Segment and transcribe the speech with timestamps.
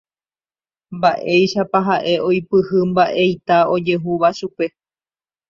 [0.95, 4.65] mba'éichapa ha'e oipyhy mba'eita ojehúva chupe